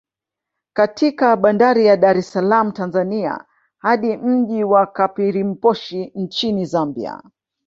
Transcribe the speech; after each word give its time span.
Katika 0.75 1.35
bandari 1.37 1.85
ya 1.85 1.97
Dar 1.97 2.17
es 2.17 2.31
salaam 2.31 2.71
Tanzania 2.71 3.45
hadi 3.77 4.17
mji 4.17 4.63
wa 4.63 4.87
Kapirimposhi 4.87 6.11
Nchini 6.15 6.65
Zambia 6.65 7.21